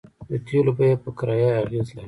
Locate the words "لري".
1.89-1.97